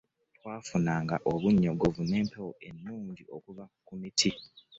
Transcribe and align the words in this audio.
Twafunanga 0.35 1.15
obunnyogovu 1.31 2.01
n'empewo 2.05 2.51
ennungi 2.67 3.23
okuva 3.35 3.63
ku 3.85 3.93
miti. 4.01 4.31